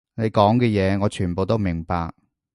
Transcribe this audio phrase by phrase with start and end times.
[0.15, 2.11] 你講嘅嘢，我全部都明白